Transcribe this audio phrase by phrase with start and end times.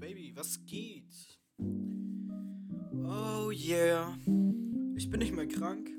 [0.00, 1.12] Baby, was geht?
[3.04, 4.16] Oh yeah.
[4.96, 5.90] Ich bin nicht mehr krank.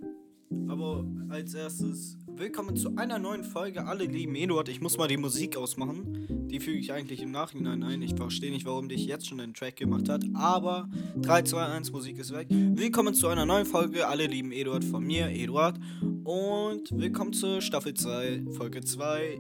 [0.68, 3.86] Aber als erstes, willkommen zu einer neuen Folge.
[3.86, 6.48] Alle lieben Eduard, ich muss mal die Musik ausmachen.
[6.50, 8.02] Die füge ich eigentlich im Nachhinein ein.
[8.02, 10.26] Ich verstehe nicht, warum dich jetzt schon den Track gemacht hat.
[10.34, 12.48] Aber 3, 2, 1, Musik ist weg.
[12.50, 14.08] Willkommen zu einer neuen Folge.
[14.08, 15.80] Alle lieben Eduard von mir, Eduard.
[16.24, 19.40] Und willkommen zur Staffel 2, Folge 2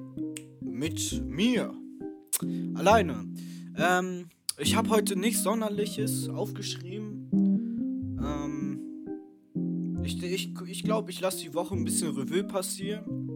[0.61, 1.73] mit mir.
[2.75, 3.25] Alleine.
[3.75, 4.27] Ähm,
[4.61, 7.29] ich habe heute nichts Sonderliches aufgeschrieben.
[8.23, 8.79] Ähm,
[10.03, 13.29] ich glaube, ich, ich, glaub, ich lasse die Woche ein bisschen Revue passieren.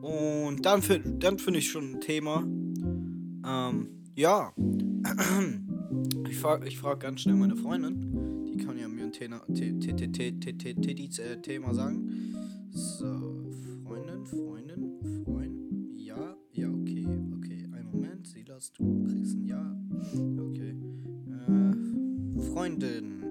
[0.00, 0.82] Und dann,
[1.18, 2.44] dann finde ich schon ein Thema.
[3.46, 4.52] Ähm, ja.
[6.28, 8.46] Ich frage ich frag ganz schnell meine Freundin.
[8.46, 9.44] Die kann ja mir ein Thema
[11.74, 12.34] sagen.
[12.70, 13.44] So,
[13.84, 15.60] Freundin, Freundin, Freund.
[15.94, 17.68] Ja, ja, okay, okay.
[17.72, 19.01] Ein Moment, Silas, du
[22.62, 23.24] Freundin.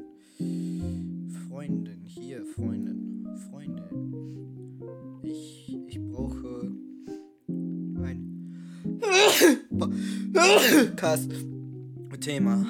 [1.48, 3.26] Freundin, hier, Freundin.
[3.50, 5.22] Freundin.
[5.24, 6.70] Ich, ich brauche
[7.96, 8.66] ein
[10.98, 11.32] Cast
[12.20, 12.66] Thema.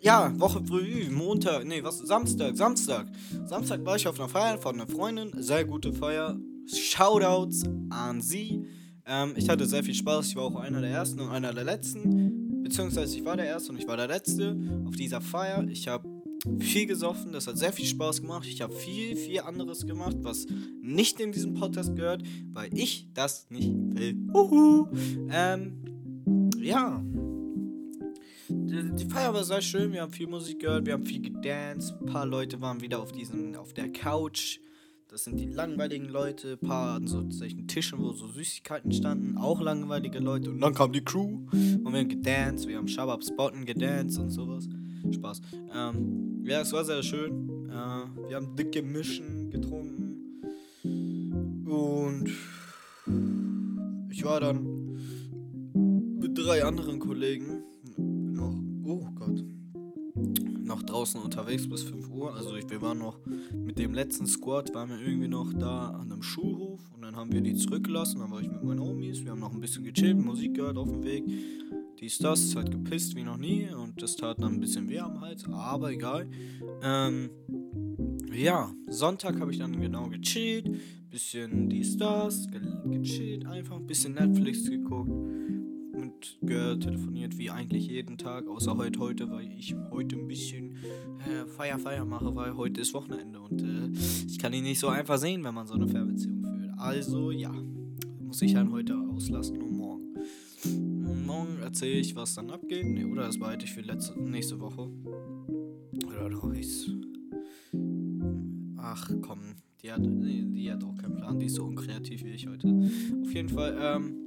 [0.00, 3.06] Ja, Woche früh, Montag, nee, was, Samstag, Samstag.
[3.46, 6.36] Samstag war ich auf einer Feier von einer Freundin, sehr gute Feier.
[6.66, 8.66] Shoutouts an sie.
[9.06, 11.62] Ähm, ich hatte sehr viel Spaß, ich war auch einer der ersten und einer der
[11.62, 12.23] letzten.
[12.74, 15.64] Beziehungsweise ich war der erste und ich war der letzte auf dieser Feier.
[15.68, 16.08] Ich habe
[16.58, 18.48] viel gesoffen, das hat sehr viel Spaß gemacht.
[18.48, 20.46] Ich habe viel, viel anderes gemacht, was
[20.82, 24.16] nicht in diesem Podcast gehört, weil ich das nicht will.
[24.34, 24.88] Uhu.
[25.30, 25.84] Ähm,
[26.58, 27.00] ja.
[28.48, 31.94] Die, Feier war sehr schön, wir haben viel Musik gehört, wir haben viel gedanced.
[32.00, 34.58] Ein paar Leute waren wieder auf diesen, auf der Couch.
[35.14, 39.38] Das sind die langweiligen Leute, ein paar an so solchen Tischen, wo so Süßigkeiten standen,
[39.38, 40.50] auch langweilige Leute.
[40.50, 44.30] Und dann kam die Crew und wir haben gedanced, wir haben Shabab Spotten gedanced und
[44.30, 44.68] sowas.
[45.12, 45.40] Spaß.
[45.72, 47.70] Ähm, ja, es war sehr schön.
[47.70, 50.42] Äh, wir haben dicke Mischen getrunken.
[51.64, 52.28] Und
[54.10, 54.98] ich war dann
[56.18, 57.62] mit drei anderen Kollegen
[60.94, 62.34] draußen unterwegs bis 5 Uhr.
[62.34, 63.18] Also ich, wir waren noch
[63.52, 67.32] mit dem letzten Squad, waren wir irgendwie noch da an einem Schulhof und dann haben
[67.32, 68.20] wir die zurückgelassen.
[68.20, 70.88] Dann war ich mit meinen Homies, wir haben noch ein bisschen gechillt, Musik gehört auf
[70.88, 71.24] dem Weg
[71.98, 75.20] dies, das, hat gepisst wie noch nie und das tat dann ein bisschen weh am
[75.20, 76.28] Hals, aber egal.
[76.82, 77.30] Ähm,
[78.32, 80.70] ja, Sonntag habe ich dann genau gechillt,
[81.10, 82.60] bisschen dies, das, ge
[82.98, 85.10] gechillt, einfach ein bisschen Netflix geguckt
[86.40, 90.76] und telefoniert wie eigentlich jeden Tag, außer heute, heute, weil ich heute ein bisschen
[91.18, 93.90] äh, Feier, mache, weil heute ist Wochenende und äh,
[94.26, 96.78] ich kann ihn nicht so einfach sehen, wenn man so eine Fernbeziehung führt.
[96.78, 97.52] Also ja,
[98.20, 100.04] muss ich dann heute auslassen und morgen
[101.34, 102.86] morgen erzähle ich, was dann abgeht.
[102.86, 104.88] Nee, oder das behalte ich für letzte, nächste Woche.
[106.06, 106.90] Oder doch ich's.
[108.76, 109.40] Ach komm,
[109.82, 111.38] die hat, die hat auch keinen Plan.
[111.38, 112.68] Die ist so unkreativ wie ich heute.
[113.22, 114.23] Auf jeden Fall, ähm,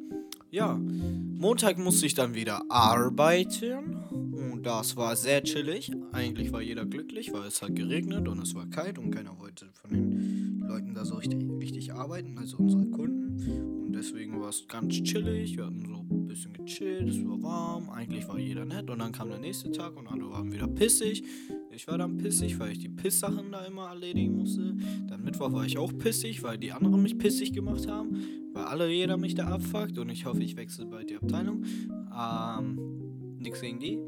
[0.52, 0.78] ja.
[0.78, 3.96] Montag musste ich dann wieder arbeiten.
[4.12, 5.92] Und das war sehr chillig.
[6.12, 9.68] Eigentlich war jeder glücklich, weil es hat geregnet und es war kalt und keiner wollte
[9.74, 13.86] von den Leuten da so richtig, richtig arbeiten, also unsere Kunden.
[13.86, 15.58] Und deswegen war es ganz chillig.
[15.58, 17.90] Wir hatten so ein bisschen gechillt, es war warm.
[17.90, 18.90] Eigentlich war jeder nett.
[18.90, 21.24] Und dann kam der nächste Tag und alle waren wieder pissig.
[21.72, 24.76] Ich war dann pissig, weil ich die Pisssachen da immer erledigen musste.
[25.08, 28.18] Dann Mittwoch war ich auch pissig, weil die anderen mich pissig gemacht haben.
[28.58, 30.00] Weil alle jeder mich da abfuckt.
[30.00, 31.64] Und ich hoffe, ich wechsle bald die Abteilung.
[32.12, 34.00] Ähm, nix gegen die.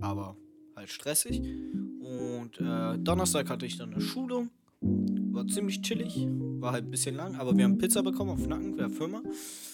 [0.00, 0.38] Aber
[0.74, 1.42] halt stressig.
[1.42, 4.48] Und äh, Donnerstag hatte ich dann eine Schulung.
[4.80, 6.26] War ziemlich chillig,
[6.60, 9.20] war halt ein bisschen lang, aber wir haben Pizza bekommen auf Nacken der Firma.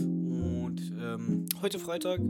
[0.01, 2.21] Und ähm, heute Freitag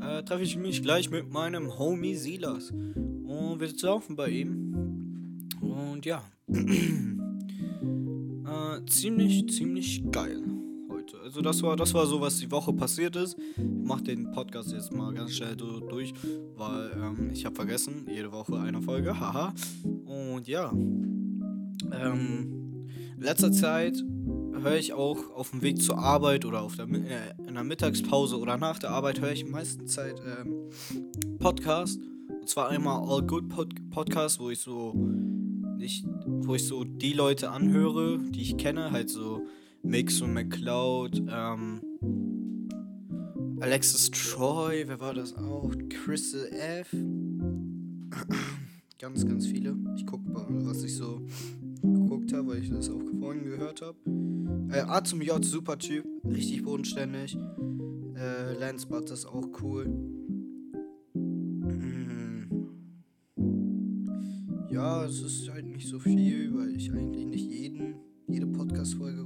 [0.00, 2.70] äh, treffe ich mich gleich mit meinem Homie Silas.
[2.70, 5.50] Und wir saufen bei ihm.
[5.60, 6.24] Und ja.
[6.48, 6.54] äh,
[8.86, 10.42] ziemlich, ziemlich geil.
[11.34, 13.36] Also das war, das war so, was die Woche passiert ist.
[13.56, 16.14] Ich mache den Podcast jetzt mal ganz schnell durch,
[16.54, 19.52] weil ähm, ich habe vergessen, jede Woche eine Folge, haha.
[19.82, 22.86] Und ja, ähm,
[23.16, 23.96] in letzter Zeit
[24.62, 28.38] höre ich auch auf dem Weg zur Arbeit oder auf der, äh, in der Mittagspause
[28.38, 30.70] oder nach der Arbeit höre ich meistens Zeit ähm,
[31.40, 31.98] Podcast.
[32.28, 37.12] Und zwar einmal All Good Pod Podcast, wo ich so nicht, wo ich so die
[37.12, 39.44] Leute anhöre, die ich kenne, halt so
[39.84, 41.80] Mix und McCloud, ähm,
[43.60, 45.70] Alexis Troy, wer war das auch?
[45.88, 46.90] Crystal F.
[48.98, 49.76] ganz, ganz viele.
[49.96, 51.20] Ich gucke mal, was ich so
[51.82, 53.98] geguckt habe, weil ich das auch vorhin gehört habe.
[54.70, 57.36] Äh, A zum J, super Typ, richtig bodenständig.
[58.16, 59.86] Äh, Lance Butt ist auch cool.
[61.14, 62.48] Mm.
[64.70, 67.96] Ja, es ist halt nicht so viel, weil ich eigentlich nicht jeden,
[68.26, 69.23] jede Podcast-Folge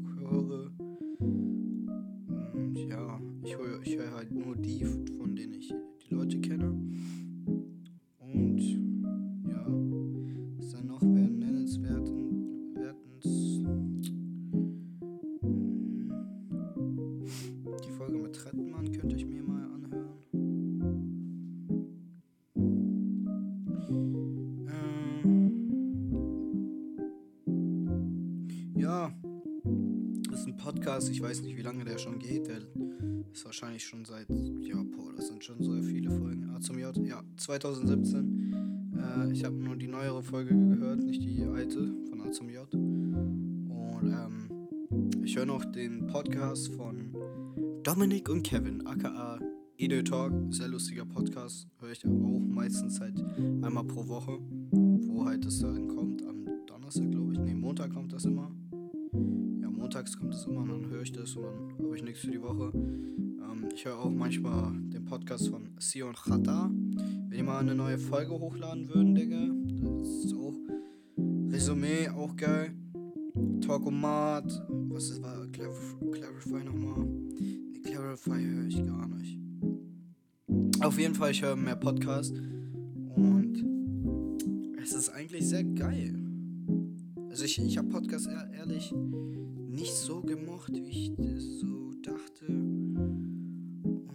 [28.78, 29.12] ja,
[30.30, 31.10] das ist ein Podcast.
[31.10, 32.46] Ich weiß nicht, wie lange der schon geht.
[32.46, 32.58] Der
[33.32, 34.28] ist wahrscheinlich schon seit,
[34.60, 36.50] ja, boah, das sind schon so viele Folgen.
[36.50, 38.94] A zum J, ja, 2017.
[38.96, 42.72] Äh, ich habe nur die neuere Folge gehört, nicht die alte von A zum J.
[42.72, 43.69] Und
[44.04, 47.16] ähm, ich höre noch den Podcast von
[47.82, 49.40] Dominik und Kevin, aka
[49.76, 53.19] Edo Talk, sehr lustiger Podcast, höre ich auch meistens halt
[53.62, 54.38] einmal pro Woche,
[54.70, 58.50] wo halt das dann kommt, am Donnerstag glaube ich, ne, Montag kommt das immer.
[59.12, 62.20] Ja, montags kommt das immer und dann höre ich das und dann habe ich nichts
[62.20, 62.72] für die Woche.
[62.75, 66.70] Ähm, ich höre auch manchmal den Podcast von Sion Chata.
[66.70, 69.49] Wenn die mal eine neue Folge hochladen würden, Digga,
[69.99, 70.55] das ist auch
[71.50, 72.75] Resümee, auch geil.
[73.60, 77.04] Talkomat, was ist, war Clarif Clarify nochmal?
[77.04, 79.38] Nee, Clarify höre ich gar nicht.
[80.81, 82.32] Auf jeden Fall, ich höre mehr Podcasts
[83.16, 83.64] und
[84.82, 86.27] es ist eigentlich sehr geil.
[87.38, 92.46] Also ich, ich habe Podcasts ehr- ehrlich nicht so gemocht, wie ich das so dachte.
[92.49, 94.08] Und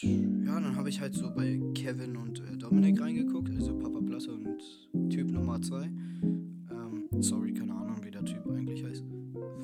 [0.00, 4.32] ja, dann habe ich halt so bei Kevin und äh, Dominik reingeguckt, also Papa Platte
[4.32, 5.82] und Typ Nummer 2.
[5.84, 9.02] Ähm, sorry, keine Ahnung, wie der Typ eigentlich heißt.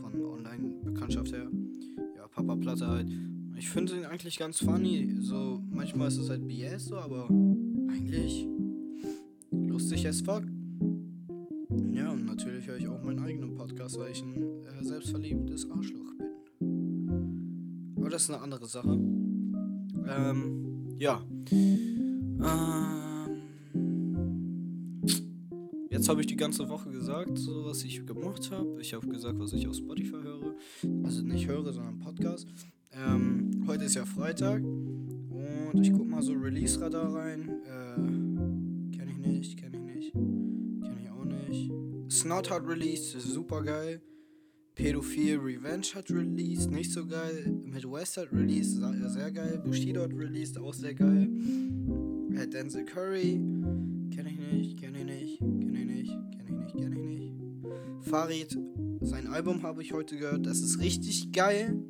[0.00, 1.48] Von Online-Bekanntschaft her.
[2.16, 3.08] Ja, Papa Platte halt.
[3.56, 5.14] Ich finde ihn eigentlich ganz funny.
[5.20, 7.28] So, manchmal ist es halt BS so, aber
[7.88, 8.48] eigentlich
[9.52, 10.42] lustig as fuck.
[13.98, 17.94] Weil ich ein äh, selbstverliebtes Arschloch bin.
[17.98, 18.92] Aber das ist eine andere Sache.
[20.08, 21.22] Ähm, ja.
[21.50, 22.42] Ähm,
[25.90, 28.80] jetzt habe ich die ganze Woche gesagt, so was ich gemacht habe.
[28.80, 30.54] Ich habe gesagt, was ich auf Spotify höre.
[31.04, 32.46] Also nicht höre, sondern Podcast.
[32.92, 37.48] Ähm, heute ist ja Freitag und ich guck mal so Release-Radar rein.
[37.64, 40.14] Äh, kenn ich nicht, kenn ich nicht,
[42.16, 44.00] Snot hat released, super geil.
[44.74, 47.44] Pädophil Revenge hat released, nicht so geil.
[47.62, 49.60] Midwest hat released, sehr geil.
[49.62, 51.28] Bushido hat released, auch sehr geil.
[52.50, 53.38] Denzel Curry,
[54.14, 57.34] kenn ich nicht, kenn ich nicht, kenn ich nicht, kenn ich nicht, kenn ich nicht.
[58.08, 58.58] Farid,
[59.02, 61.82] sein Album habe ich heute gehört, das ist richtig geil.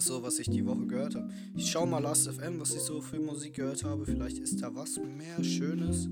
[0.00, 1.28] Ist so, was ich die Woche gehört habe.
[1.54, 4.06] Ich schau mal Last FM, was ich so für Musik gehört habe.
[4.06, 6.08] Vielleicht ist da was mehr Schönes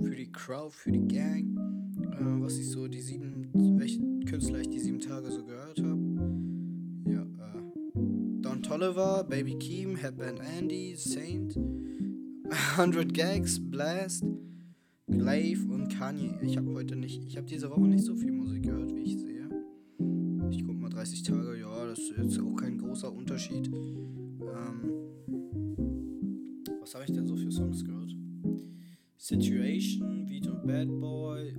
[0.00, 1.56] für die Crowd, für die Gang.
[1.98, 3.50] Äh, was ich so die sieben,
[3.80, 5.98] welche Künstler ich die sieben Tage so gehört habe.
[7.08, 7.62] Ja, äh,
[8.42, 11.58] Don Tolliver, Baby Keem, Headband Andy, Saint,
[12.76, 14.24] 100 Gags, Blast,
[15.08, 16.32] Glaive und Kanye.
[16.42, 19.18] Ich habe heute nicht, ich habe diese Woche nicht so viel Musik gehört, wie ich
[19.18, 19.35] sehe.
[21.12, 23.68] Ich guck mal 30 Tage, ja, das ist jetzt auch kein großer Unterschied.
[23.68, 24.92] Ähm,
[26.80, 28.12] was habe ich denn so für Songs gehört?
[29.16, 31.54] Situation, Vito Bad Boy,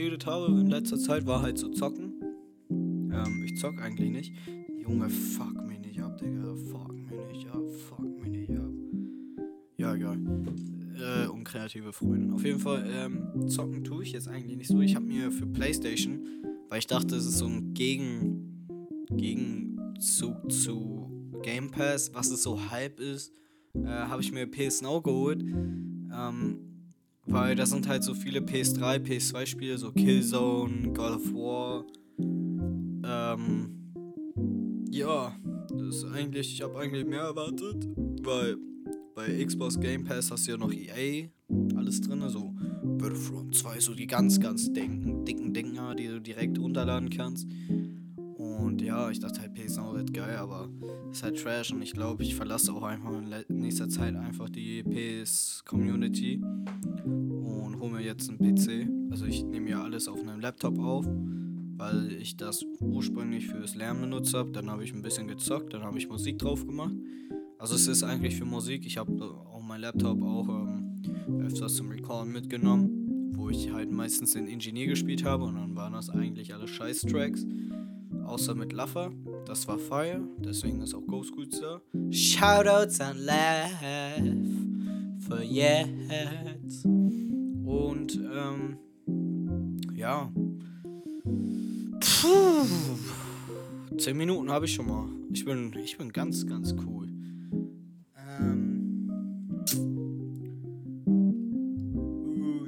[0.00, 2.14] geredet habe in letzter Zeit war halt so zocken.
[2.70, 4.32] Ähm, ich zock eigentlich nicht.
[4.78, 6.54] Junge, fuck mich nicht ab, Digga.
[6.70, 7.62] Fuck mich nicht ab.
[7.88, 8.70] Fuck mich nicht ab.
[9.76, 10.18] Ja, egal.
[10.96, 12.32] Äh, unkreative Freundin.
[12.32, 14.80] Auf jeden Fall, ähm, zocken tue ich jetzt eigentlich nicht so.
[14.80, 16.20] Ich habe mir für Playstation,
[16.70, 18.66] weil ich dachte, es ist so ein Gegen,
[19.10, 21.10] Gegenzug zu
[21.42, 23.34] Game Pass, was es so halb ist,
[23.74, 25.42] äh, habe ich mir PS Now geholt.
[25.42, 26.69] Ähm,
[27.30, 31.84] weil da sind halt so viele PS3, PS2 Spiele, so Killzone, God of War.
[32.18, 33.92] Ähm,
[34.90, 35.32] ja,
[35.68, 37.88] das ist eigentlich, ich habe eigentlich mehr erwartet,
[38.22, 38.56] weil
[39.14, 41.28] bei Xbox Game Pass hast du ja noch EA,
[41.76, 46.58] alles drin, so Battlefront 2, so die ganz, ganz dicken, dicken Dinger, die du direkt
[46.58, 47.46] runterladen kannst.
[48.36, 50.68] Und ja, ich dachte halt, okay, Soundwert geil, aber
[51.10, 54.82] ist halt Trash und ich glaube, ich verlasse auch einfach in nächster Zeit einfach die
[54.82, 55.62] PS
[58.00, 58.88] Mir jetzt einen PC.
[59.10, 61.04] Also ich nehme ja alles auf einem Laptop auf,
[61.76, 64.52] weil ich das ursprünglich fürs Lernen benutzt habe.
[64.52, 66.94] Dann habe ich ein bisschen gezockt, dann habe ich Musik drauf gemacht.
[67.58, 68.86] Also es ist eigentlich für Musik.
[68.86, 71.02] Ich habe auch mein Laptop auch ähm,
[71.44, 75.92] öfters zum Recorden mitgenommen, wo ich halt meistens den Ingenieur gespielt habe und dann waren
[75.92, 77.44] das eigentlich alle Scheiß-Tracks.
[78.24, 79.12] Außer mit Laffer.
[79.44, 80.22] Das war Fire.
[80.38, 81.82] Deswegen ist auch Ghost gut da.
[82.10, 83.68] Shoutouts an Laugh
[85.28, 86.99] for Yet.
[87.70, 88.78] Und, ähm,
[89.94, 90.32] ja.
[92.00, 92.66] Puh.
[93.96, 95.06] Zehn Minuten habe ich schon mal.
[95.32, 97.06] Ich bin, ich bin ganz, ganz cool.
[98.16, 99.10] Ähm.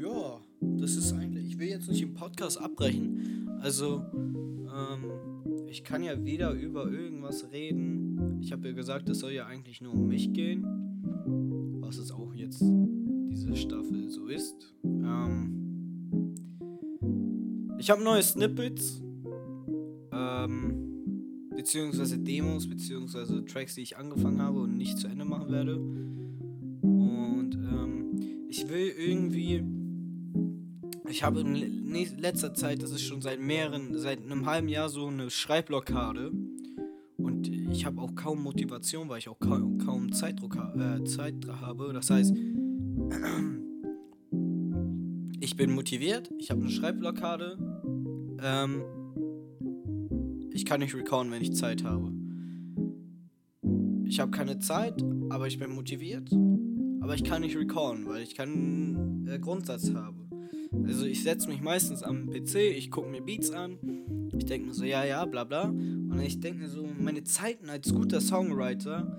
[0.01, 1.49] Ja, das ist eigentlich.
[1.49, 3.51] Ich will jetzt nicht im Podcast abbrechen.
[3.61, 5.11] Also, ähm
[5.69, 8.39] ich kann ja wieder über irgendwas reden.
[8.43, 10.65] Ich habe ja gesagt, es soll ja eigentlich nur um mich gehen.
[11.81, 12.63] Was es auch jetzt
[13.43, 14.75] diese Staffel so ist.
[14.85, 16.35] Ähm,
[17.79, 19.03] ich habe neue Snippets.
[20.13, 25.77] Ähm, beziehungsweise Demos, beziehungsweise Tracks, die ich angefangen habe und nicht zu Ende machen werde.
[25.77, 29.65] Und ähm, ich will irgendwie
[31.09, 35.09] ich habe in letzter Zeit, das ist schon seit mehreren, seit einem halben Jahr so
[35.09, 36.33] eine Schreibblockade.
[37.19, 41.93] Und ich habe auch kaum Motivation, weil ich auch kaum, kaum Zeitdruck äh, Zeit habe.
[41.93, 42.35] Das heißt,
[45.41, 47.59] ich bin motiviert, ich habe eine Schreibblockade.
[48.43, 48.83] Ähm,
[50.53, 52.13] ich kann nicht recorden, wenn ich Zeit habe.
[54.05, 56.31] Ich habe keine Zeit, aber ich bin motiviert.
[57.01, 60.17] Aber ich kann nicht recorden, weil ich keinen äh, Grundsatz habe.
[60.87, 63.79] Also ich setze mich meistens am PC, ich gucke mir Beats an,
[64.37, 65.65] ich denke mir so, ja, ja, bla bla.
[65.65, 69.19] Und ich denke mir so, meine Zeiten als guter Songwriter,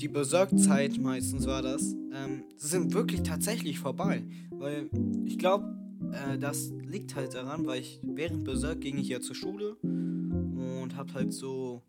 [0.00, 4.24] die Besorgtzeit meistens war das, ähm, sind wirklich tatsächlich vorbei.
[4.50, 4.88] Weil
[5.26, 5.76] ich glaube,
[6.12, 10.96] äh, das liegt halt daran, weil ich während Berserk ging ich ja zur Schule und
[10.96, 11.82] hab halt so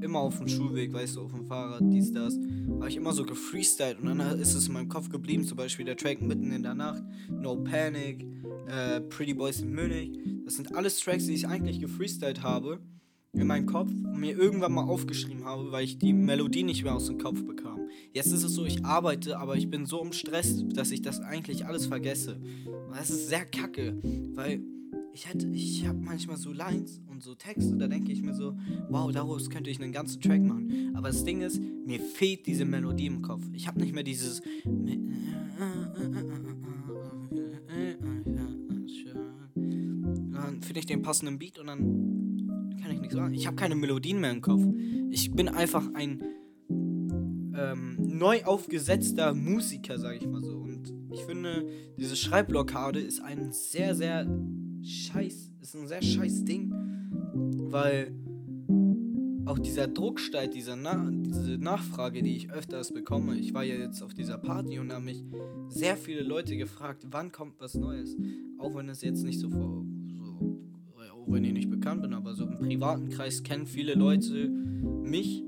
[0.00, 3.24] immer auf dem Schulweg, weißt du, auf dem Fahrrad, dies, das, habe ich immer so
[3.24, 6.62] gefreestylt und dann ist es in meinem Kopf geblieben, zum Beispiel der Track mitten in
[6.62, 8.26] der Nacht, No Panic,
[8.68, 10.18] äh, Pretty Boys in Munich.
[10.44, 12.80] Das sind alles Tracks, die ich eigentlich gefreestylt habe
[13.32, 16.94] in meinem Kopf und mir irgendwann mal aufgeschrieben habe, weil ich die Melodie nicht mehr
[16.94, 17.80] aus dem Kopf bekam.
[18.12, 21.20] Jetzt ist es so, ich arbeite, aber ich bin so im Stress, dass ich das
[21.20, 22.40] eigentlich alles vergesse.
[22.66, 23.98] Und das ist sehr kacke,
[24.34, 24.62] weil
[25.12, 28.54] ich hätte, ich habe manchmal so Lines und so Texte, da denke ich mir so,
[28.90, 30.92] wow, daraus könnte ich einen ganzen Track machen.
[30.94, 33.42] Aber das Ding ist, mir fehlt diese Melodie im Kopf.
[33.54, 34.42] Ich habe nicht mehr dieses.
[40.32, 42.25] Dann finde ich den passenden Beat und dann
[42.86, 43.34] kann ich nichts sagen.
[43.34, 44.62] Ich habe keine Melodien mehr im Kopf.
[45.10, 46.22] Ich bin einfach ein
[47.56, 50.56] ähm, neu aufgesetzter Musiker, sage ich mal so.
[50.56, 51.66] Und ich finde,
[51.98, 54.26] diese Schreibblockade ist ein sehr, sehr
[54.84, 56.72] scheiß, ist ein sehr scheiß Ding,
[57.72, 58.14] weil
[59.46, 63.36] auch dieser Druck steigt, dieser Na diese Nachfrage, die ich öfters bekomme.
[63.36, 65.24] Ich war ja jetzt auf dieser Party und habe mich
[65.68, 68.16] sehr viele Leute gefragt, wann kommt was Neues.
[68.58, 69.84] Auch wenn es jetzt nicht so vor,
[71.26, 75.42] wenn ich nicht bekannt bin, aber so im privaten Kreis kennen viele Leute mich,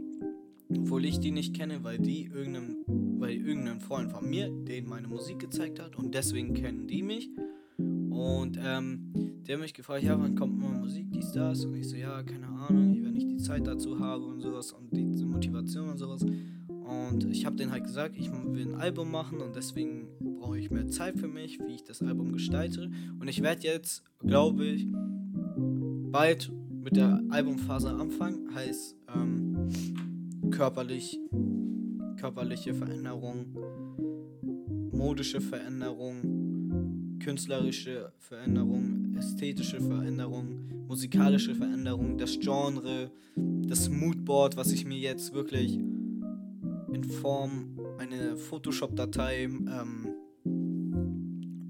[0.71, 2.77] obwohl ich die nicht kenne, weil die irgendeinem,
[3.19, 7.31] weil irgendein Freund von mir, den meine Musik gezeigt hat und deswegen kennen die mich.
[7.79, 9.13] Und ähm,
[9.47, 11.65] der mich gefragt, ja, wann kommt mal Musik, dies, das?
[11.65, 14.93] Und ich so, ja, keine Ahnung, wenn ich die Zeit dazu habe und sowas und
[14.93, 16.25] die Motivation und sowas.
[16.89, 20.09] Und ich habe denen halt gesagt, ich will ein Album machen und deswegen
[20.41, 22.91] brauche ich mehr Zeit für mich, wie ich das Album gestalte.
[23.21, 24.89] Und ich werde jetzt, glaube ich,
[26.11, 28.55] bald mit der Albumphase anfangen.
[28.55, 29.69] Heißt ähm,
[30.51, 31.19] körperlich,
[32.17, 33.47] körperliche Veränderung,
[34.93, 44.99] modische Veränderung, künstlerische Veränderung, ästhetische Veränderung, musikalische Veränderung, das Genre, das Moodboard, was ich mir
[44.99, 50.15] jetzt wirklich in Form einer Photoshop-Datei ähm,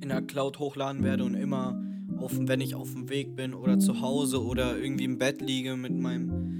[0.00, 1.82] in der Cloud hochladen werde und immer,
[2.18, 5.76] auf, wenn ich auf dem Weg bin oder zu Hause oder irgendwie im Bett liege
[5.76, 6.58] mit meinem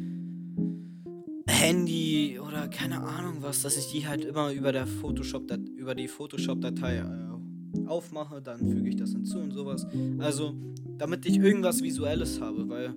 [1.47, 6.09] Handy oder keine Ahnung was, dass ich die halt immer über der Photoshop über die
[6.09, 9.87] Photoshop-Datei äh, aufmache, dann füge ich das hinzu und sowas.
[10.19, 10.55] Also,
[10.99, 12.95] damit ich irgendwas Visuelles habe, weil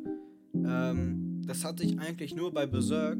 [0.53, 3.17] ähm, das hatte ich eigentlich nur bei Berserk.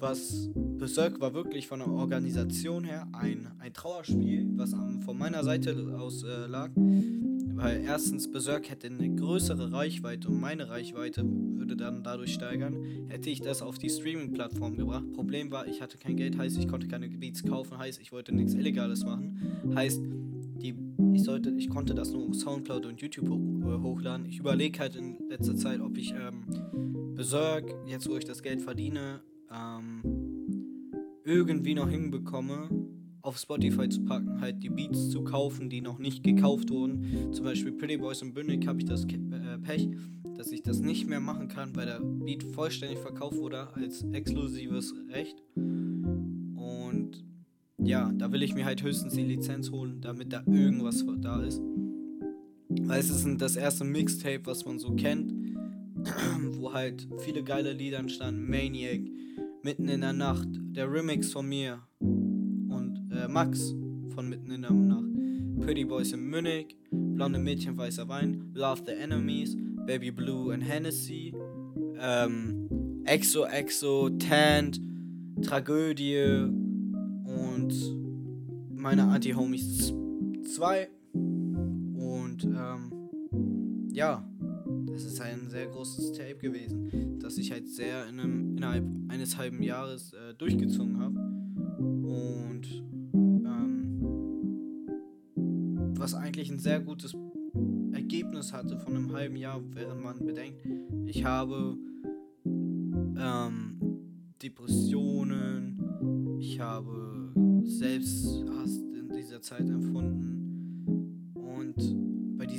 [0.00, 5.42] Was Berserk war wirklich von der Organisation her ein, ein Trauerspiel, was am, von meiner
[5.44, 6.70] Seite aus äh, lag.
[6.76, 13.06] Weil erstens Berserk hätte eine größere Reichweite und meine Reichweite würde dann dadurch steigern.
[13.08, 15.12] Hätte ich das auf die Streaming-Plattform gebracht.
[15.12, 18.34] Problem war, ich hatte kein Geld, heißt ich konnte keine Beats kaufen, heißt ich wollte
[18.34, 19.40] nichts Illegales machen.
[19.74, 20.74] Heißt, die,
[21.12, 24.26] ich sollte, ich konnte das nur auf Soundcloud und YouTube hoch, äh, hochladen.
[24.26, 26.44] Ich überlege halt in letzter Zeit, ob ich ähm,
[27.14, 29.20] Berserk, jetzt wo ich das Geld verdiene,
[29.54, 30.02] ähm,
[31.24, 32.68] irgendwie noch hinbekomme,
[33.22, 37.32] auf Spotify zu packen, halt die Beats zu kaufen, die noch nicht gekauft wurden.
[37.32, 39.88] Zum Beispiel Pretty Boys und Bündig habe ich das äh, Pech,
[40.36, 44.94] dass ich das nicht mehr machen kann, weil der Beat vollständig verkauft wurde als exklusives
[45.08, 45.42] Recht.
[45.56, 47.24] Und
[47.78, 51.62] ja, da will ich mir halt höchstens die Lizenz holen, damit da irgendwas da ist.
[52.68, 55.32] Weil es ist das erste Mixtape, was man so kennt,
[56.58, 58.50] wo halt viele geile Lieder entstanden.
[58.50, 59.00] Maniac,
[59.64, 61.80] Mitten in der Nacht, der Remix von mir,
[63.10, 63.74] äh, Max
[64.10, 65.08] von Mitten in der Nacht,
[65.58, 69.56] Pretty Boys in Munich, Blonde Mädchen, weißer Wein, Love the Enemies,
[69.86, 71.34] Baby Blue and Hennessy,
[71.98, 74.82] ähm, Exo Exo, Tanned,
[75.40, 76.50] Tragödie.
[77.24, 77.72] Und
[78.68, 79.94] meine Anti-Homies
[80.54, 80.90] 2.
[81.14, 82.92] Und ähm,
[83.92, 84.28] ja,
[84.94, 89.36] das ist ein sehr großes Tape gewesen, das ich halt sehr in einem, innerhalb eines
[89.36, 91.18] halben Jahres äh, durchgezogen habe.
[91.78, 92.84] Und
[95.98, 97.16] was eigentlich ein sehr gutes
[97.92, 100.64] Ergebnis hatte von einem halben Jahr, während man bedenkt,
[101.06, 101.76] ich habe
[103.16, 103.80] ähm,
[104.40, 107.32] Depressionen, ich habe
[107.64, 110.43] Selbsthass in dieser Zeit empfunden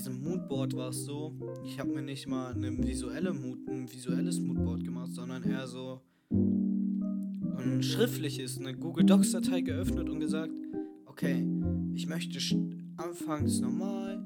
[0.06, 1.34] diesem Moodboard war es so,
[1.64, 6.00] ich habe mir nicht mal eine visuelle Mood, ein visuelles Moodboard gemacht, sondern eher so
[6.30, 10.54] ein schriftliches, eine Google Docs Datei geöffnet und gesagt,
[11.08, 11.44] okay,
[11.96, 12.38] ich möchte
[12.98, 14.24] anfangs normal,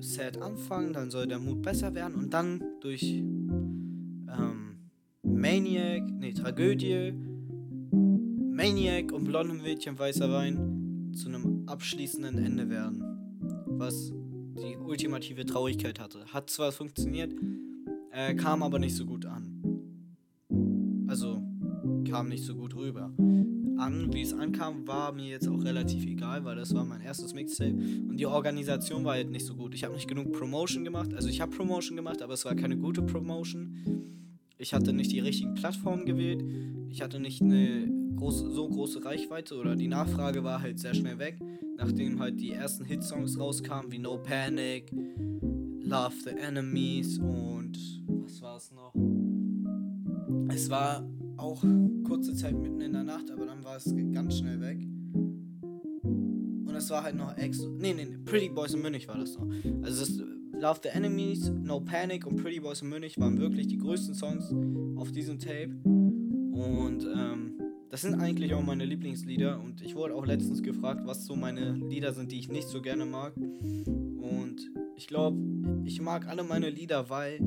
[0.00, 4.90] sad anfangen, dann soll der Mut besser werden und dann durch ähm,
[5.22, 7.14] Maniac, nee, Tragödie,
[7.92, 13.02] Maniac und blonde Mädchen weißer Wein zu einem abschließenden Ende werden.
[13.68, 14.12] Was
[14.56, 16.26] die ultimative Traurigkeit hatte.
[16.32, 17.32] Hat zwar funktioniert,
[18.12, 21.06] äh, kam aber nicht so gut an.
[21.08, 21.42] Also
[22.08, 23.12] kam nicht so gut rüber
[23.78, 24.08] an.
[24.12, 27.74] Wie es ankam, war mir jetzt auch relativ egal, weil das war mein erstes Mixtape
[28.08, 29.74] und die Organisation war halt nicht so gut.
[29.74, 31.14] Ich habe nicht genug Promotion gemacht.
[31.14, 33.76] Also ich habe Promotion gemacht, aber es war keine gute Promotion.
[34.58, 36.42] Ich hatte nicht die richtigen Plattformen gewählt.
[36.88, 41.18] Ich hatte nicht eine große, so große Reichweite oder die Nachfrage war halt sehr schnell
[41.18, 41.38] weg,
[41.76, 44.90] nachdem halt die ersten Hitsongs rauskamen wie No Panic,
[45.80, 48.94] Love the Enemies und was war es noch?
[50.48, 51.62] Es war auch
[52.04, 54.78] kurze Zeit mitten in der Nacht, aber dann war es ganz schnell weg.
[56.02, 57.68] Und es war halt noch extra.
[57.68, 59.46] Nee, nee, nee, Pretty Boys in Münich war das noch.
[59.82, 60.18] Also das
[60.60, 64.54] Love the Enemies, No Panic und Pretty Boys in Münich waren wirklich die größten Songs
[64.96, 65.76] auf diesem Tape.
[65.84, 67.55] Und ähm,
[67.90, 69.60] das sind eigentlich auch meine Lieblingslieder.
[69.60, 72.82] Und ich wurde auch letztens gefragt, was so meine Lieder sind, die ich nicht so
[72.82, 73.36] gerne mag.
[73.36, 75.38] Und ich glaube,
[75.84, 77.38] ich mag alle meine Lieder, weil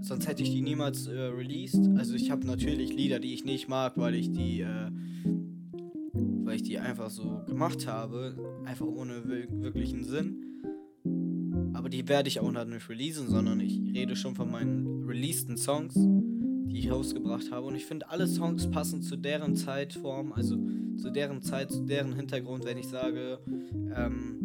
[0.00, 1.88] sonst hätte ich die niemals äh, released.
[1.96, 4.90] Also ich habe natürlich Lieder, die ich nicht mag, weil ich die, äh,
[6.44, 8.34] weil ich die einfach so gemacht habe,
[8.64, 10.38] einfach ohne wirklichen Sinn.
[11.74, 15.94] Aber die werde ich auch nicht releasen, sondern ich rede schon von meinen releaseden Songs,
[16.72, 17.66] die ich rausgebracht habe.
[17.66, 20.56] Und ich finde, alle Songs passen zu deren Zeitform, also
[20.96, 23.38] zu deren Zeit, zu deren Hintergrund, wenn ich sage,
[23.94, 24.38] ähm,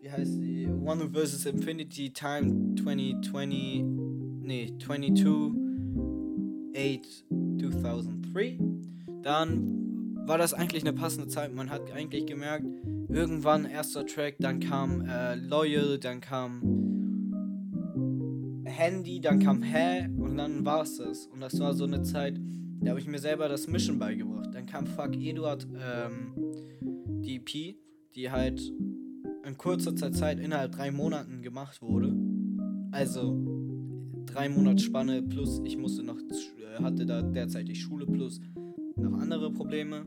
[0.00, 0.66] wie heißt die?
[0.66, 1.46] One vs.
[1.46, 3.84] Infinity Time 2020
[4.42, 5.62] nee, 22
[6.74, 7.24] 8
[7.72, 8.58] 2003.
[9.22, 11.54] Dann war das eigentlich eine passende Zeit.
[11.54, 12.66] Man hat eigentlich gemerkt,
[13.08, 16.62] irgendwann erster Track, dann kam äh, Loyal, dann kam
[18.72, 21.26] Handy, dann kam Hä und dann war es das.
[21.26, 22.40] Und das war so eine Zeit,
[22.80, 24.50] da habe ich mir selber das Mischen beigebracht.
[24.52, 26.34] Dann kam Fuck Eduard, ähm,
[27.22, 27.76] die EP,
[28.14, 28.60] die halt
[29.44, 32.16] in kurzer Zeit innerhalb drei Monaten gemacht wurde.
[32.90, 33.36] Also
[34.26, 38.40] drei Monatsspanne plus ich musste noch, äh, hatte da derzeitig Schule plus
[38.96, 40.04] noch andere Probleme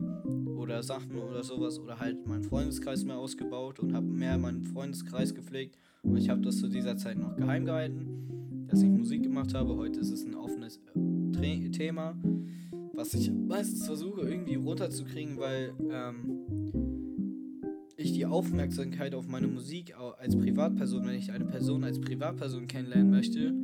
[0.56, 5.34] oder Sachen oder sowas oder halt meinen Freundeskreis mehr ausgebaut und habe mehr meinen Freundeskreis
[5.34, 8.35] gepflegt und ich habe das zu dieser Zeit noch geheim gehalten,
[8.68, 9.76] dass ich Musik gemacht habe.
[9.76, 10.80] Heute ist es ein offenes
[11.40, 12.16] äh, Thema,
[12.92, 16.40] was ich meistens versuche irgendwie runterzukriegen, weil ähm,
[17.96, 23.10] ich die Aufmerksamkeit auf meine Musik als Privatperson, wenn ich eine Person als Privatperson kennenlernen
[23.10, 23.54] möchte,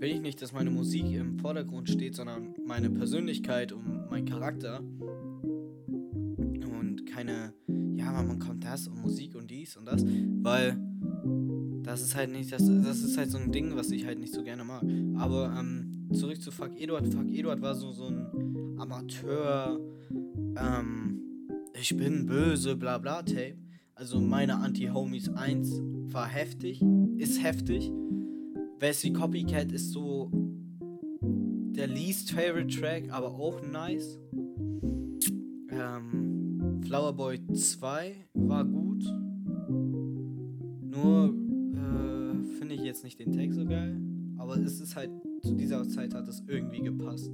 [0.00, 4.80] will ich nicht, dass meine Musik im Vordergrund steht, sondern meine Persönlichkeit und mein Charakter.
[4.80, 7.52] Und keine,
[7.96, 10.78] ja, man kommt das und Musik und dies und das, weil
[11.88, 14.34] das ist halt nicht, das, das ist halt so ein Ding, was ich halt nicht
[14.34, 14.82] so gerne mag.
[15.16, 17.08] Aber ähm, zurück zu Fuck Eduard.
[17.08, 21.22] Fuck Eduard war so, so ein Amateur, ähm,
[21.80, 23.56] ich bin böse, bla bla Tape.
[23.94, 25.80] Also meine Anti-Homies 1
[26.12, 26.84] war heftig,
[27.16, 27.90] ist heftig.
[28.80, 30.30] Wesley Copycat ist so
[30.82, 34.18] der least favorite Track, aber auch nice.
[35.70, 39.04] Ähm, Flowerboy 2 war gut.
[40.82, 41.47] Nur
[42.88, 44.00] jetzt nicht den Tag so geil.
[44.38, 45.10] Aber es ist halt,
[45.42, 47.30] zu dieser Zeit hat es irgendwie gepasst.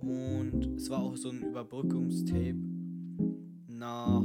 [0.00, 2.56] Und es war auch so ein Überbrückungstape
[3.68, 4.22] nach.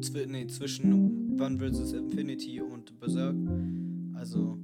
[0.00, 1.92] Zw nee, zwischen One vs.
[1.92, 3.36] Infinity und Berserk.
[4.14, 4.58] Also,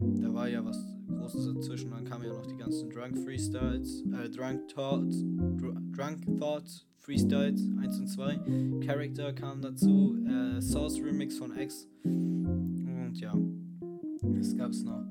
[0.00, 1.90] da war ja was Großes dazwischen.
[1.90, 7.68] Dann kamen ja noch die ganzen Drunk Freestyles, äh, Drunk Thoughts, Dr Drunk Thoughts Freestyles
[7.80, 8.80] 1 und 2.
[8.84, 11.88] Character kam dazu, äh, Source Remix von X.
[13.12, 13.34] Und ja,
[14.40, 15.04] es gab's noch.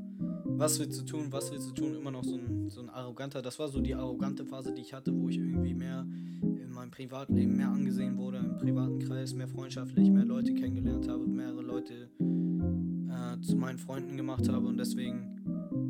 [0.57, 1.93] Was willst du tun, was willst du tun?
[1.93, 3.43] Immer noch so ein, so ein arroganter.
[3.43, 6.07] Das war so die arrogante Phase, die ich hatte, wo ich irgendwie mehr
[6.41, 11.27] in meinem Privatleben mehr angesehen wurde, im privaten Kreis, mehr freundschaftlich, mehr Leute kennengelernt habe,
[11.27, 15.39] mehrere Leute äh, zu meinen Freunden gemacht habe und deswegen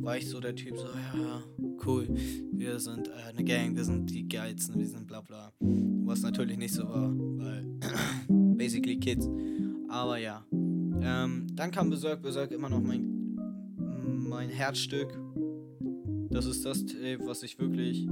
[0.04, 1.42] war ich so der Typ, so, ja,
[1.86, 2.10] cool,
[2.52, 5.54] wir sind äh, eine Gang, wir sind die Geilsten, wir sind bla bla.
[5.60, 7.66] Was natürlich nicht so war, weil
[8.58, 9.30] basically Kids.
[9.88, 10.46] Aber ja.
[11.00, 13.38] Ähm, dann kam Berserk, Berserk immer noch mein,
[13.78, 15.18] mein Herzstück.
[16.30, 16.86] Das ist das
[17.26, 18.08] was ich wirklich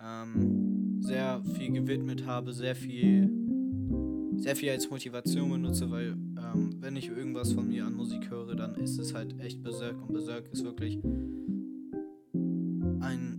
[0.00, 3.30] ähm, sehr viel gewidmet habe, sehr viel,
[4.36, 6.16] sehr viel als Motivation benutze, weil
[6.52, 10.00] ähm, wenn ich irgendwas von mir an Musik höre, dann ist es halt echt Berserk
[10.02, 10.98] und Berserk ist wirklich
[13.00, 13.38] ein.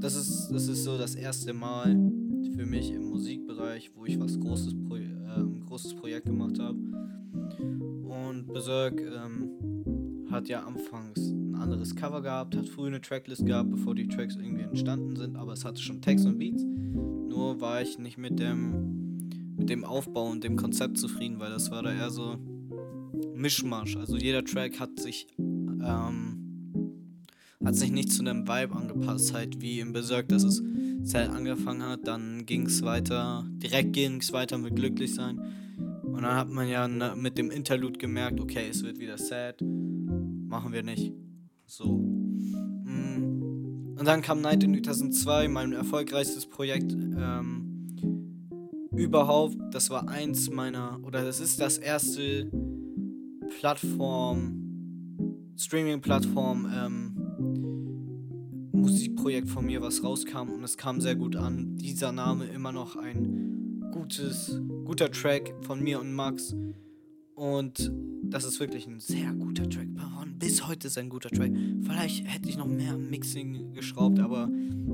[0.00, 1.90] Das ist, das ist so das erste Mal
[2.56, 4.96] für mich im Musikbereich, wo ich was Großes, Pro
[5.72, 6.76] großes Projekt gemacht habe.
[6.76, 13.70] Und Berserk ähm, hat ja anfangs ein anderes Cover gehabt, hat früher eine Tracklist gehabt,
[13.70, 16.62] bevor die Tracks irgendwie entstanden sind, aber es hatte schon Text und Beats.
[16.62, 19.16] Nur war ich nicht mit dem,
[19.56, 22.36] mit dem Aufbau und dem Konzept zufrieden, weil das war da eher so
[23.34, 23.96] Mischmasch.
[23.96, 26.42] Also jeder Track hat sich ähm,
[27.64, 30.62] hat sich nicht zu einem Vibe angepasst, halt wie im Berserk, dass es
[31.04, 35.40] Zeit angefangen hat, dann ging es weiter, direkt ging es weiter mit glücklich sein.
[36.22, 40.72] Und dann hat man ja mit dem Interlude gemerkt, okay, es wird wieder sad, machen
[40.72, 41.12] wir nicht.
[41.66, 41.96] So.
[41.96, 43.96] Mm.
[43.98, 47.88] Und dann kam Night in 2002, mein erfolgreichstes Projekt ähm,
[48.94, 49.56] überhaupt.
[49.72, 52.48] Das war eins meiner, oder das ist das erste
[53.58, 54.62] Plattform,
[55.56, 61.74] Streaming-Plattform, ähm, Musikprojekt von mir, was rauskam und es kam sehr gut an.
[61.78, 66.54] Dieser Name immer noch ein gutes, guter Track von mir und Max.
[67.34, 67.92] Und
[68.24, 69.88] das ist wirklich ein sehr guter Track.
[70.42, 71.52] Bis heute ist ein guter Track.
[71.82, 74.50] Vielleicht hätte ich noch mehr Mixing geschraubt, aber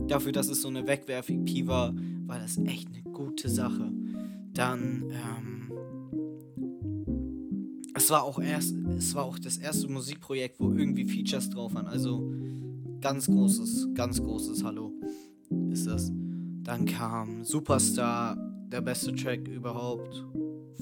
[0.07, 1.95] dafür, dass es so eine Wegwerf-EP war,
[2.27, 3.91] war das echt eine gute Sache.
[4.53, 5.73] Dann, ähm,
[7.95, 11.87] es war auch erst, es war auch das erste Musikprojekt, wo irgendwie Features drauf waren.
[11.87, 12.31] Also
[13.01, 14.93] ganz großes, ganz großes Hallo
[15.71, 16.13] ist das.
[16.63, 18.37] Dann kam Superstar,
[18.71, 20.25] der beste Track überhaupt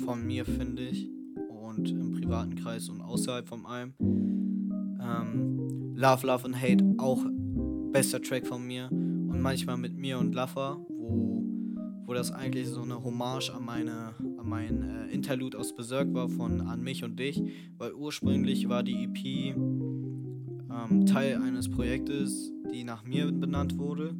[0.05, 1.09] von mir, finde ich.
[1.49, 3.94] Und im privaten Kreis und außerhalb von allem.
[4.01, 7.25] Ähm, Love, Love and Hate, auch
[7.92, 8.88] bester Track von mir.
[8.90, 11.44] Und manchmal mit mir und Laffer, wo,
[12.07, 14.14] wo das eigentlich so eine Hommage an meine
[14.46, 17.42] an mein äh, Interlude aus Berserk war von An mich und dich.
[17.79, 19.57] Weil ursprünglich war die EP
[20.87, 24.14] ähm, Teil eines Projektes, die nach mir benannt wurde.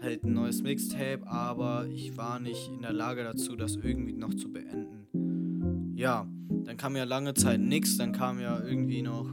[0.00, 4.34] Halt ein neues Mixtape, aber ich war nicht in der Lage dazu, das irgendwie noch
[4.34, 5.94] zu beenden.
[5.96, 6.28] Ja,
[6.64, 9.28] dann kam ja lange Zeit nichts, dann kam ja irgendwie noch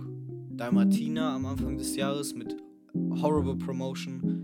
[0.49, 2.55] Dalmatina am Anfang des Jahres mit
[2.93, 4.41] Horrible Promotion.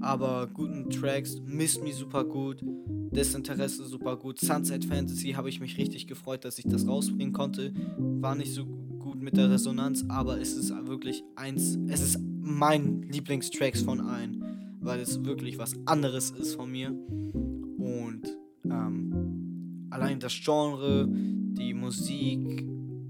[0.00, 5.78] Aber guten Tracks, Miss Me super gut, Desinteresse super gut, Sunset Fantasy habe ich mich
[5.78, 7.72] richtig gefreut, dass ich das rausbringen konnte.
[7.98, 13.02] War nicht so gut mit der Resonanz, aber es ist wirklich eins, es ist mein
[13.02, 14.43] Lieblingstracks von allen,
[14.84, 16.90] weil es wirklich was anderes ist von mir.
[16.90, 18.22] Und
[18.64, 22.66] ähm, allein das Genre, die Musik,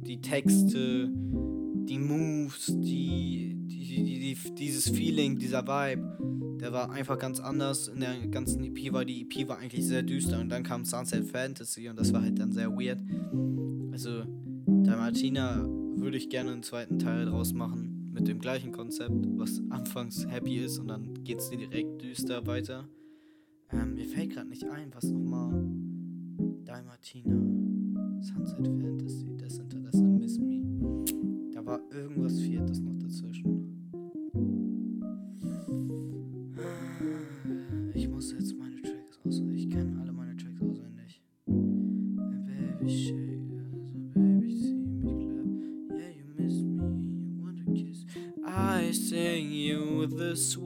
[0.07, 7.19] die Texte, die Moves, die, die, die, die, dieses Feeling, dieser Vibe, der war einfach
[7.19, 7.89] ganz anders.
[7.89, 11.27] In der ganzen EP war die EP war eigentlich sehr düster und dann kam Sunset
[11.27, 13.01] Fantasy und das war halt dann sehr weird.
[13.93, 14.25] Also,
[14.67, 15.65] der Martina
[15.97, 17.94] würde ich gerne einen zweiten Teil draus machen.
[18.15, 22.89] Mit dem gleichen Konzept, was anfangs happy ist und dann geht es direkt düster weiter.
[23.73, 25.67] Ähm, mir fällt gerade nicht ein, was nochmal
[26.65, 27.35] Dalmatina,
[28.23, 30.63] Sunset Fantasy, Desinteresse, Miss Me.
[31.53, 33.64] Da war irgendwas Viertes noch dazwischen.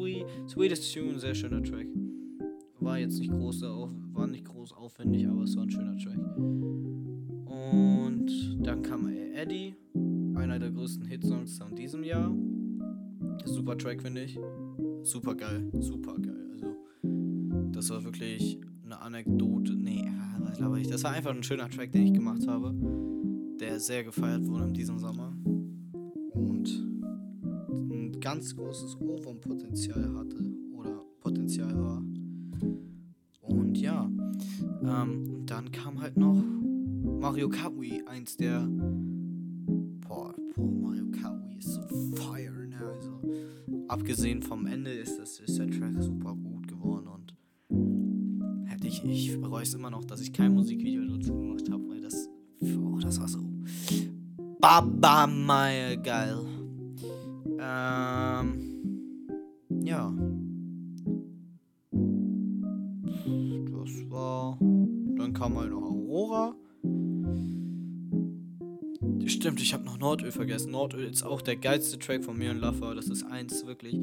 [0.08, 1.18] Sweet, sweetest tune.
[1.18, 1.86] Sehr schöner Track.
[2.80, 6.18] War jetzt nicht groß, war nicht groß aufwendig, aber es war ein schöner Track.
[7.46, 9.74] Und dann kam Eddie,
[10.34, 12.34] einer der größten Hitsongs in diesem Jahr.
[13.44, 14.38] Super Track, finde ich.
[15.02, 16.50] Super geil, super geil.
[16.52, 16.76] Also,
[17.72, 19.74] das war wirklich eine Anekdote.
[19.74, 20.04] Nee,
[20.38, 20.88] was ich.
[20.88, 22.74] Das war einfach ein schöner Track, den ich gemacht habe,
[23.60, 25.36] der sehr gefeiert wurde in diesem Sommer.
[26.32, 26.87] Und
[28.28, 30.36] ganz großes Ohrwurmpotenzial hatte
[30.70, 32.02] oder Potenzial war.
[33.40, 34.06] Und ja,
[34.82, 36.44] ähm, dann kam halt noch
[37.20, 38.68] Mario Kart Wii, eins der.
[40.06, 41.80] Boah, boah, Mario Kart ist so
[42.16, 42.76] fire, ne?
[42.76, 43.18] Also,
[43.88, 47.34] abgesehen vom Ende ist, das, ist der Track super gut geworden und
[48.68, 52.02] hätte ich, ich bereue es immer noch, dass ich kein Musikvideo dazu gemacht habe, weil
[52.02, 52.28] das,
[52.60, 53.40] oh, das war so
[54.60, 56.57] Baba Maya geil.
[57.60, 59.28] Ähm,
[59.82, 60.12] ja.
[63.70, 64.58] Das war.
[64.60, 66.54] Dann kam halt noch Aurora.
[69.26, 70.72] Stimmt, ich habe noch Nordöl vergessen.
[70.72, 72.94] Nordöl ist auch der geilste Track von mir und Laffer.
[72.94, 73.94] Das ist eins wirklich.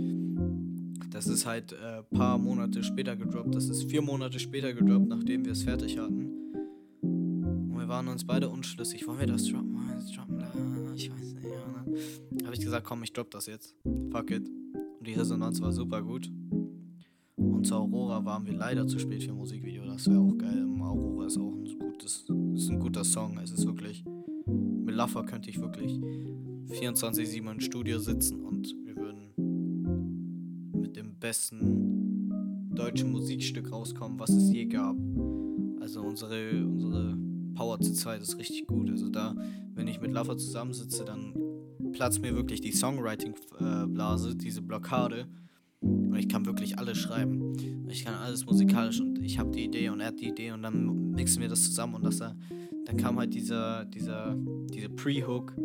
[1.10, 3.56] Das ist halt ein äh, paar Monate später gedroppt.
[3.56, 6.30] Das ist vier Monate später gedroppt, nachdem wir es fertig hatten.
[7.02, 9.08] Und wir waren uns beide unschlüssig.
[9.08, 9.80] Wollen wir das droppen?
[10.96, 11.25] Ich weiß?
[12.46, 13.76] Habe ich gesagt, komm, ich drop das jetzt.
[14.12, 14.48] Fuck it.
[15.00, 16.32] Und die Resonanz war super gut.
[17.36, 19.86] Und zu Aurora waren wir leider zu spät für ein Musikvideo.
[19.86, 20.66] Das wäre auch geil.
[20.80, 23.38] Aurora ist auch ein gutes, ist ein guter Song.
[23.40, 24.06] Es ist wirklich
[24.86, 26.00] mit Laffer könnte ich wirklich
[26.70, 32.30] 24-7 im Studio sitzen und wir würden mit dem besten
[32.74, 34.96] deutschen Musikstück rauskommen, was es je gab.
[35.82, 37.18] Also unsere, unsere
[37.56, 38.92] Power zu zweit ist richtig gut.
[38.92, 39.36] Also da,
[39.74, 41.34] wenn ich mit Laffer zusammensitze, dann
[41.96, 45.28] platzt mir wirklich die Songwriting-Blase, diese Blockade.
[45.82, 47.54] Und ich kann wirklich alles schreiben.
[47.90, 50.64] Ich kann alles musikalisch und ich habe die Idee und er hat die Idee und
[50.64, 52.36] dann mixen wir das zusammen und das da
[52.86, 54.36] dann kam halt dieser, dieser,
[54.72, 55.56] diese Pre-Hook,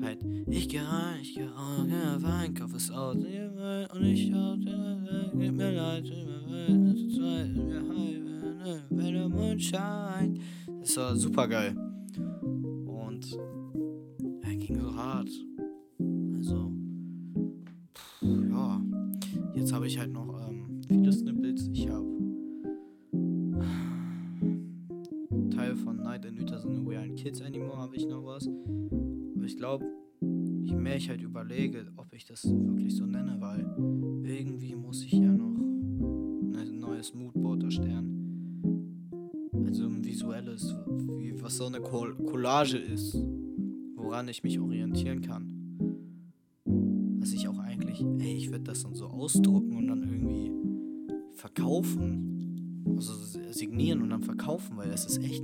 [0.00, 3.26] halt, ich geh rein, ich geh raus, ja, Wein, kauf es aus, und
[4.02, 6.10] ich gib mir leid,
[8.88, 10.40] wenn der Mond scheint.
[10.80, 11.76] Das war super geil.
[12.86, 13.38] Und
[14.42, 15.28] er ging so hart.
[19.60, 21.68] Jetzt habe ich halt noch ähm, viele Snippets.
[21.74, 22.06] Ich habe
[25.54, 28.48] Teil von Night and Utah sind We Aren't Kids Anymore habe ich noch was.
[28.48, 29.84] Aber ich glaube,
[30.62, 33.66] je mehr ich halt überlege, ob ich das wirklich so nenne, weil
[34.24, 35.58] irgendwie muss ich ja noch
[36.58, 39.50] ein neues Moodboard erstellen.
[39.66, 40.74] Also ein visuelles,
[41.18, 43.14] wie, was so eine Collage ist,
[43.94, 45.59] woran ich mich orientieren kann.
[48.00, 50.50] Eigentlich, ey, ich würde das dann so ausdrucken und dann irgendwie
[51.34, 52.84] verkaufen.
[52.96, 53.12] Also
[53.50, 55.42] signieren und dann verkaufen, weil das ist echt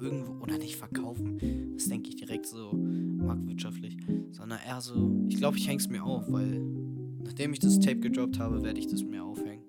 [0.00, 1.38] irgendwo, oder nicht verkaufen,
[1.74, 3.96] das denke ich direkt so marktwirtschaftlich,
[4.30, 6.60] sondern eher so, ich glaube, ich hänge es mir auf, weil
[7.24, 9.64] nachdem ich das Tape gedroppt habe, werde ich das mir aufhängen.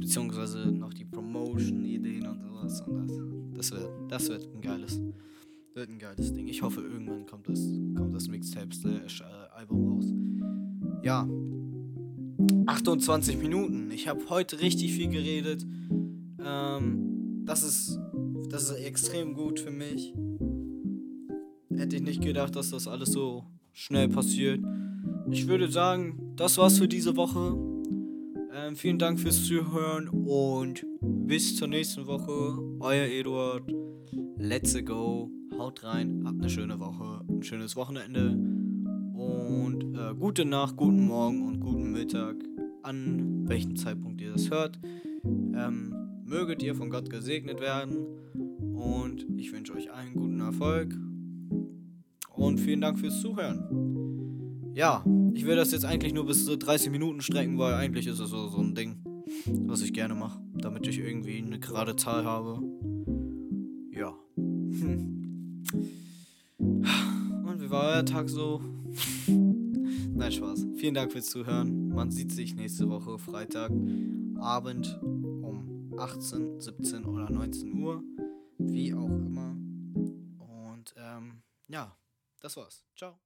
[0.00, 2.80] Beziehungsweise noch die Promotion-Ideen und sowas.
[2.82, 3.08] Und
[3.56, 5.00] das, das, wird, das wird ein geiles,
[5.74, 6.48] wird ein geiles Ding.
[6.48, 7.60] Ich hoffe, irgendwann kommt das,
[7.96, 10.12] kommt das Mixtape-Album raus.
[11.06, 11.24] Ja.
[12.66, 13.92] 28 Minuten.
[13.92, 15.64] Ich habe heute richtig viel geredet.
[16.44, 18.00] Ähm, das ist
[18.50, 20.12] das ist extrem gut für mich.
[21.76, 24.58] Hätte ich nicht gedacht, dass das alles so schnell passiert.
[25.30, 27.56] Ich würde sagen, das war's für diese Woche.
[28.52, 32.58] Ähm, vielen Dank fürs Zuhören und bis zur nächsten Woche.
[32.80, 33.62] Euer Eduard.
[34.38, 35.30] Let's go.
[35.56, 36.24] Haut rein.
[36.26, 37.24] Habt eine schöne Woche.
[37.28, 38.55] Ein schönes Wochenende.
[39.26, 42.36] Und äh, gute Nacht, guten Morgen und guten Mittag.
[42.82, 44.78] An welchem Zeitpunkt ihr das hört.
[45.24, 47.96] Ähm, möget ihr von Gott gesegnet werden.
[48.74, 50.94] Und ich wünsche euch allen guten Erfolg.
[52.34, 54.72] Und vielen Dank fürs Zuhören.
[54.74, 58.20] Ja, ich will das jetzt eigentlich nur bis zu 30 Minuten strecken, weil eigentlich ist
[58.20, 58.96] es so, so ein Ding,
[59.64, 62.62] was ich gerne mache, damit ich irgendwie eine gerade Zahl habe.
[63.90, 64.14] Ja.
[64.36, 65.64] Und
[67.58, 68.60] wie war euer Tag so?
[69.26, 70.66] Nein, Spaß.
[70.76, 71.88] Vielen Dank fürs Zuhören.
[71.88, 73.70] Man sieht sich nächste Woche Freitag
[74.38, 78.02] Abend um 18, 17 oder 19 Uhr.
[78.58, 79.50] wie auch immer.
[80.72, 81.96] Und ähm, ja,
[82.40, 82.84] das war's.
[82.96, 83.25] Ciao.